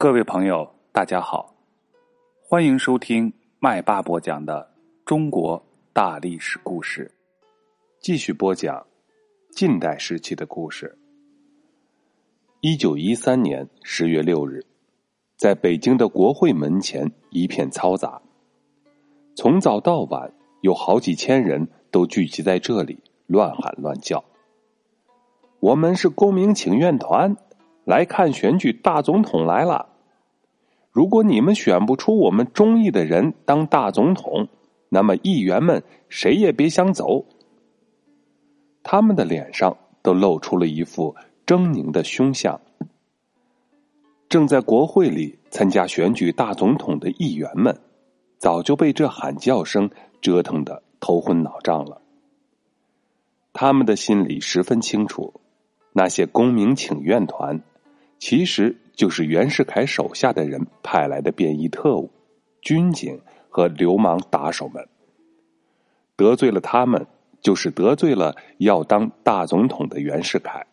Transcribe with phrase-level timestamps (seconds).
[0.00, 1.56] 各位朋友，大家好，
[2.40, 4.72] 欢迎收听麦霸播讲的
[5.04, 5.60] 中国
[5.92, 7.10] 大历史故事。
[7.98, 8.86] 继续播讲
[9.50, 10.96] 近代时期的故事。
[12.60, 14.64] 一九一三年十月六日，
[15.36, 18.22] 在北京的国会门前一片嘈杂，
[19.34, 24.24] 从早到晚有好几千人都聚集在这里，乱喊乱叫。
[25.58, 27.36] 我们是公民请愿团。
[27.88, 29.88] 来看选举大总统来了。
[30.92, 34.46] 如果你们选不出我们中意的人当大总统，
[34.90, 37.24] 那么议员们谁也别想走。
[38.82, 42.60] 他们的脸上都露出了一副狰狞的凶相。
[44.28, 47.80] 正在国会里参加选举大总统的议员们，
[48.36, 49.88] 早就被这喊叫声
[50.20, 52.02] 折腾的头昏脑胀了。
[53.54, 55.40] 他们的心里十分清楚，
[55.94, 57.62] 那些公民请愿团。
[58.18, 62.10] 其实就是袁世凯手下的人派来的便衣特务、
[62.60, 64.88] 军警和流氓打手们。
[66.16, 67.06] 得罪了他们，
[67.40, 70.66] 就是得罪了要当大总统的袁世凯。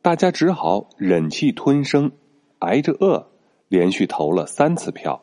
[0.00, 2.12] 大家只好忍气吞声，
[2.60, 3.26] 挨着饿，
[3.66, 5.20] 连续投了三次票，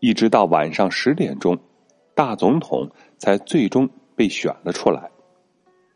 [0.00, 1.56] 一直到晚上十点钟，
[2.14, 5.08] 大总统才最终被选了出来。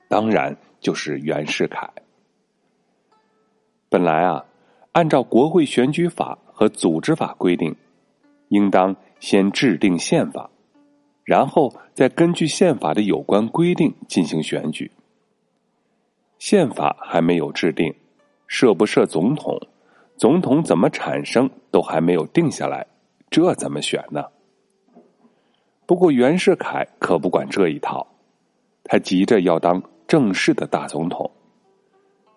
[0.08, 1.90] 当然就是袁世凯。
[3.88, 4.44] 本来啊，
[4.92, 7.74] 按照国会选举法和组织法规定，
[8.48, 10.50] 应当先制定宪法，
[11.24, 14.90] 然后再根据宪法的有关规定进行选举。
[16.38, 17.94] 宪法还没有制定，
[18.46, 19.58] 设不设总统，
[20.16, 22.86] 总统怎么产生都还没有定下来，
[23.30, 24.24] 这怎么选呢？
[25.86, 28.06] 不过袁世凯可不管这一套，
[28.82, 31.30] 他急着要当正式的大总统。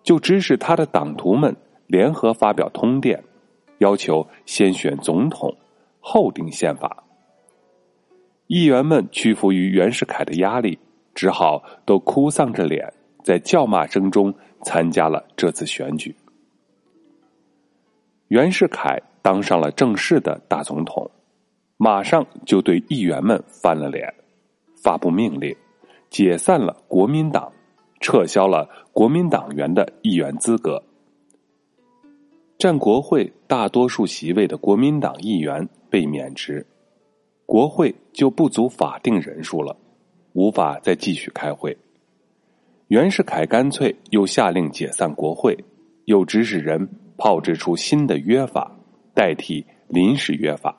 [0.10, 3.24] 就指使他的党徒们联合发表通电，
[3.78, 5.56] 要求先选总统，
[6.00, 7.04] 后定宪法。
[8.48, 10.80] 议员们屈服于袁世凯的压力，
[11.14, 12.92] 只好都哭丧着脸，
[13.24, 14.34] 在叫骂声中
[14.64, 16.16] 参加了这次选举。
[18.30, 21.08] 袁世凯当上了正式的大总统，
[21.78, 24.12] 马上就对议员们翻了脸，
[24.76, 25.56] 发布命令，
[26.10, 27.54] 解散了国民党。
[28.00, 30.82] 撤销了国民党员的议员资格，
[32.58, 36.66] 占国会大多数席位的国民党议员被免职，
[37.46, 39.76] 国会就不足法定人数了，
[40.34, 41.78] 无法再继续开会。
[42.88, 45.58] 袁世凯干脆又下令解散国会，
[46.06, 48.76] 又指使人炮制出新的约法，
[49.14, 50.76] 代替临时约法，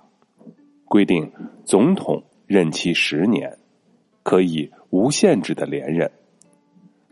[0.86, 1.30] 规定
[1.64, 3.56] 总统任期十年，
[4.22, 6.10] 可以无限制的连任。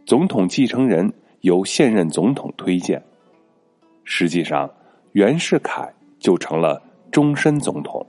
[0.09, 3.05] 总统继承人由现任总统推荐，
[4.05, 4.73] 实际上
[5.13, 5.87] 袁世凯
[6.19, 6.83] 就成了
[7.13, 8.07] 终身总统，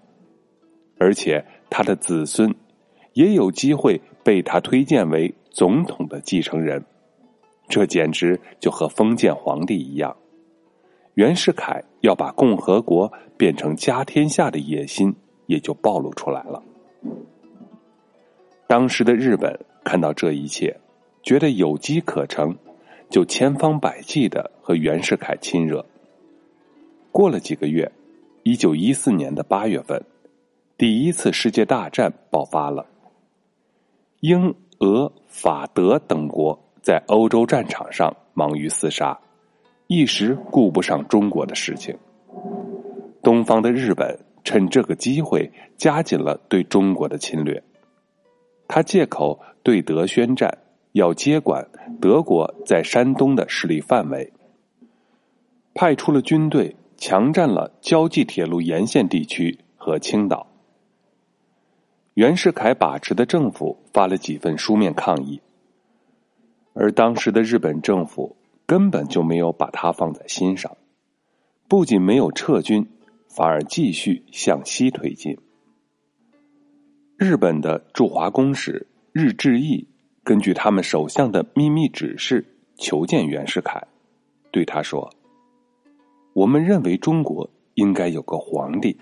[0.98, 2.56] 而且他的子孙
[3.12, 6.82] 也有机会被他推荐为总统的继承人，
[7.68, 10.16] 这简直就和封建皇帝一样。
[11.16, 15.14] 袁世凯要把共和国变成家天下的野心
[15.48, 16.64] 也就暴露出来了。
[18.68, 20.74] 当时的日本看到这一切。
[21.30, 22.58] 觉得有机可乘，
[23.08, 25.86] 就千方百计的和袁世凯亲热。
[27.12, 27.92] 过了几个月，
[28.42, 30.04] 一九一四年的八月份，
[30.76, 32.84] 第一次世界大战爆发了。
[34.22, 39.16] 英、俄、法、德等国在欧洲战场上忙于厮杀，
[39.86, 41.96] 一时顾不上中国的事情。
[43.22, 45.48] 东方的日本趁这个机会
[45.78, 47.62] 加紧了对中国的侵略，
[48.68, 50.52] 他借口对德宣战。
[50.94, 51.70] 要接管
[52.02, 54.34] 德国在山东的势力范围，
[55.74, 60.48] 派出了军队，强占了胶济铁路沿线地区和青岛。
[62.16, 65.42] 袁世凯把持的政府发了几份书面抗议，
[66.74, 68.36] 而当时的日本政府
[68.66, 70.76] 根本就没有把他放在心上，
[71.68, 72.88] 不仅没有撤军，
[73.28, 75.38] 反而继续向西推进。
[77.16, 79.88] 日本的驻华公使日志义。
[80.30, 82.46] 根据他们首相的秘密指示，
[82.78, 83.88] 求见袁世凯，
[84.52, 85.12] 对他说
[86.34, 88.96] ：“我们认为中国应该有个皇帝。”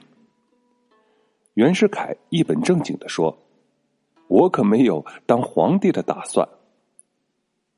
[1.56, 3.38] 袁世凯一本正经的说
[4.30, 6.48] ：“我可没有当皇帝的打算。”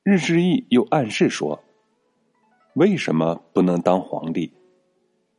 [0.06, 1.60] 日志义又暗示说
[2.78, 4.54] ：“为什么不能当皇帝？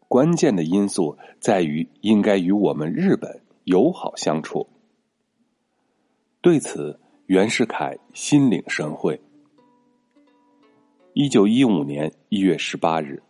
[0.09, 4.67] 关键的因素在于应该与我们日本友好相处。”
[6.43, 6.99] 对此。
[7.31, 9.17] 袁世凯心领神会。
[11.13, 13.23] 一九一五年一月十八日，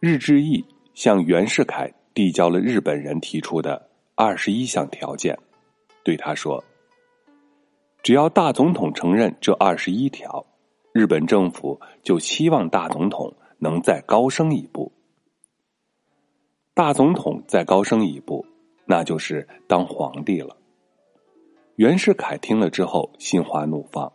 [0.00, 0.62] 日志义
[0.92, 5.34] 向袁世凯递交了日本人提出的二十一项条件，
[6.04, 6.62] 对他说
[8.04, 10.44] ：“只要大总统承认这二十一条，
[10.92, 14.92] 日本政府就希望大总统能再高升一步。
[16.74, 18.44] 大总统再高升一步，
[18.84, 20.54] 那就是当皇帝了。”
[21.82, 24.12] 袁世凯听了之后，心花怒放，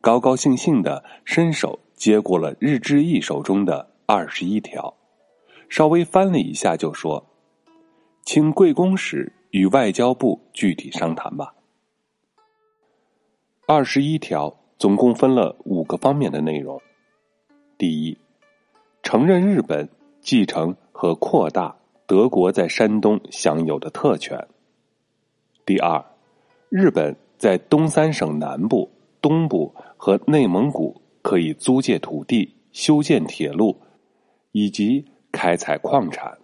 [0.00, 4.92] 高高兴兴的伸手接过了日志义手中的二十一条，
[5.68, 7.24] 稍微翻了一下，就说
[8.26, 11.54] ：“请贵公使与外交部具体商谈吧。”
[13.68, 16.82] 二十一条总共分了五个方面的内容：
[17.78, 18.18] 第一，
[19.04, 19.88] 承认日本
[20.20, 21.76] 继承和扩大
[22.08, 24.36] 德国在山东享有的特权；
[25.64, 26.04] 第二，
[26.76, 28.90] 日本在东三省南部、
[29.20, 33.76] 东部和内蒙古可以租借土地、修建铁路，
[34.50, 36.36] 以及开采矿产。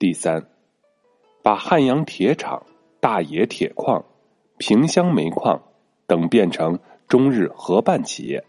[0.00, 0.44] 第三，
[1.44, 2.66] 把汉阳铁厂、
[2.98, 4.04] 大冶铁矿、
[4.58, 5.62] 萍乡煤矿
[6.08, 6.76] 等变成
[7.06, 8.44] 中日合办企业。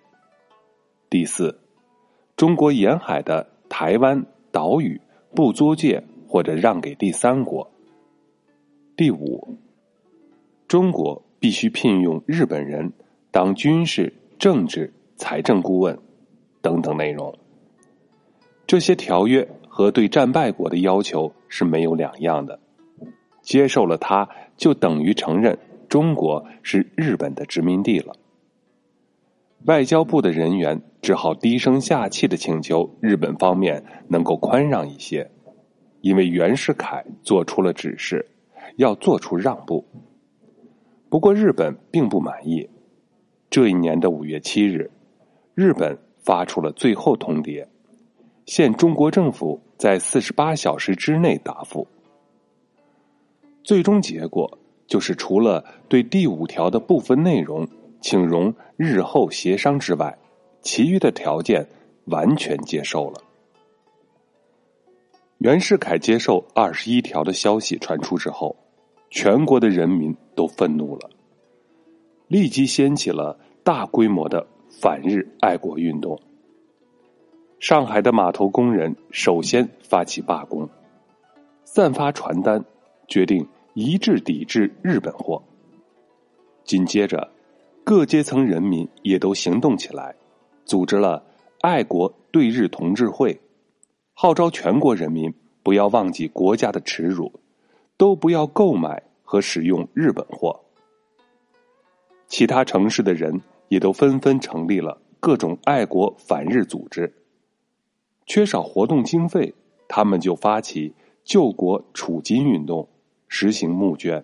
[1.12, 1.60] 第四，
[2.36, 5.00] 中国沿海的台湾岛屿
[5.36, 7.70] 不租借或者让给第三国。
[8.98, 9.60] 第五。
[10.68, 12.92] 中国必须聘用日本人
[13.32, 16.00] 当军事、政治、财政顾问
[16.62, 17.38] 等等内容。
[18.66, 22.60] 这些条约和对战败国的要求是没有两样的。
[23.42, 24.28] 接受了它，
[24.58, 28.16] 就等于承认中国是日本的殖民地了。
[29.66, 35.30] 外交部的人员只好低声下气的请求日本方面能够宽让一些，
[36.02, 38.28] 因为袁世凯做出了指示，
[38.78, 39.86] 要做出让步。
[41.16, 42.70] 不过，日本并不满意。
[43.50, 44.92] 这一年的五月七日，
[45.54, 47.66] 日本发出了最后通牒，
[48.46, 51.88] 限中国政府在四十八小时之内答复。
[53.64, 57.66] 最终结果就是，除了对第五条的部分内容
[58.02, 60.18] 请容日后协商之外，
[60.62, 61.66] 其余的条件
[62.08, 63.24] 完全接受了。
[65.38, 68.54] 袁世凯接受二十一条的消息传出之后。
[69.10, 71.10] 全国的人民都愤怒了，
[72.28, 76.20] 立即掀起了大规模的反日爱国运动。
[77.60, 80.70] 上海的码头工人首先发起罢工，
[81.64, 82.64] 散发传单，
[83.08, 85.42] 决定一致抵制日本货。
[86.64, 87.32] 紧接着，
[87.84, 90.16] 各阶层人民也都行动起来，
[90.66, 91.24] 组织了
[91.62, 93.40] 爱国对日同志会，
[94.14, 97.32] 号召全国人民不要忘记国家的耻辱。
[97.98, 100.60] 都不要购买和使用日本货。
[102.28, 107.14] 其他城市的人也都纷纷成立了各种爱国反日组织。
[108.26, 109.54] 缺少活动经费，
[109.88, 110.94] 他们就发起
[111.24, 112.90] 救国储金运动，
[113.28, 114.24] 实行募捐。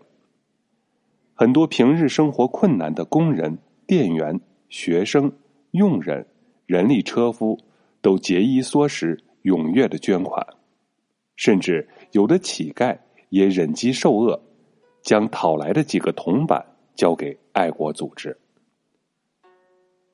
[1.34, 3.58] 很多平日生活困难的工人、
[3.88, 4.40] 店员、
[4.70, 5.32] 学生、
[5.72, 6.26] 佣人、
[6.66, 7.58] 人力车夫，
[8.02, 10.46] 都节衣缩食，踊跃的捐款，
[11.36, 12.98] 甚至有的乞丐。
[13.32, 14.42] 也忍饥受饿，
[15.02, 18.38] 将讨来的几个铜板交给爱国组织。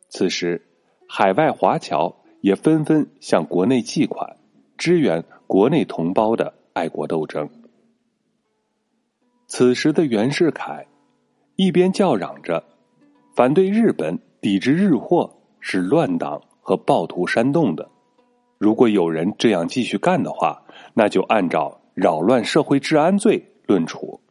[0.07, 0.61] 此时，
[1.09, 4.37] 海外华侨也纷纷向国内寄款，
[4.77, 7.49] 支援国内同胞的爱国斗争。
[9.47, 10.85] 此时的袁世凯
[11.55, 12.63] 一边叫嚷着
[13.35, 17.89] 反对日本抵制日货是乱党和暴徒煽动的，
[18.59, 21.81] 如果有人这样继续干的话，那就按照。
[21.97, 24.21] 扰乱社会治安罪论处，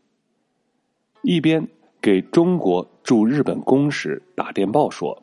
[1.23, 1.67] 一边
[2.01, 5.21] 给中国驻日本公使打电报说：“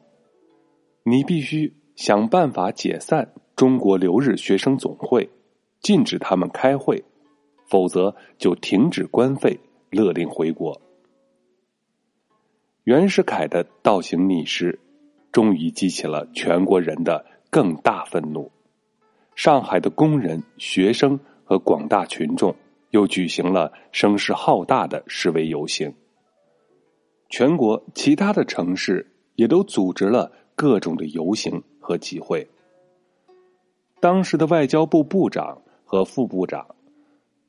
[1.04, 5.30] 你必须想办法解散中国留日学生总会，
[5.80, 7.02] 禁止他们开会，
[7.66, 9.58] 否则就停止官费，
[9.90, 10.82] 勒令回国。”
[12.84, 14.78] 袁世凯的倒行逆施，
[15.32, 18.52] 终于激起了全国人的更大愤怒。
[19.34, 21.18] 上海的工人、学生。
[21.54, 22.56] 和广大群众
[22.90, 25.94] 又举行了声势浩大的示威游行，
[27.30, 29.06] 全国其他的城市
[29.36, 32.50] 也都组织了各种的游行和集会。
[34.00, 36.66] 当时的外交部部长和副部长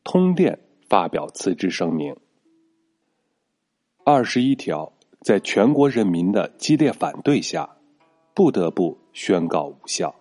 [0.03, 2.15] 通电发表辞职声明。
[4.05, 4.93] 二十一条
[5.23, 7.67] 在全国人民的激烈反对下，
[8.35, 10.15] 不得不宣告无效。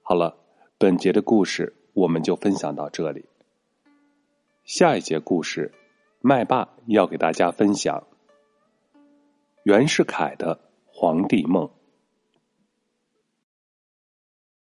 [0.00, 0.34] 好了，
[0.78, 1.76] 本节的故事。
[1.92, 3.24] 我们就分享到这里。
[4.64, 5.72] 下一节故事，
[6.20, 8.06] 麦霸要给大家分享
[9.64, 11.70] 袁世凯的皇帝梦。